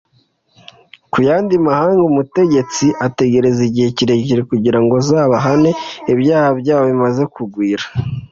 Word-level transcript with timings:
ku 1.11 1.17
yandi 1.27 1.55
mahanga, 1.67 2.01
umutegetsi 2.09 2.85
ategereza 3.05 3.61
igihe 3.69 3.89
kirekire 3.97 4.41
kugira 4.51 4.77
ngo 4.81 4.93
azabahane 5.01 5.71
ibyaha 6.13 6.49
byabo 6.59 6.83
bimaze 6.91 7.23
kugwira 7.35 7.85